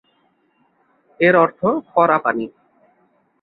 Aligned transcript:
এর 1.19 1.33
অর্থ 1.35 1.59
কড়া 1.93 2.17
পানি। 2.25 2.45